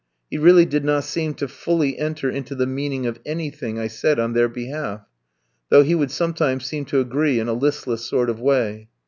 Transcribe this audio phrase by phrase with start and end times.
[0.31, 4.17] He really did not seem to fully enter into the meaning of anything I said
[4.17, 5.01] on their behalf,
[5.69, 8.89] though he would sometimes seem to agree in a listless sort of way.